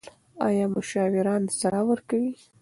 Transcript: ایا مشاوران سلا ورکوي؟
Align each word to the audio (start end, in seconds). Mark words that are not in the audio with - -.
ایا 0.47 0.65
مشاوران 0.75 1.43
سلا 1.59 1.81
ورکوي؟ 1.87 2.31